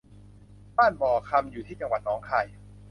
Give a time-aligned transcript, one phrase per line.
[0.77, 2.47] บ้านบ่อคำอยู่ที่จังหวัดหนองคาย